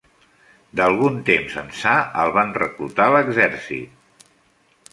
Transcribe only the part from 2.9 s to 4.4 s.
a l'exèrcit.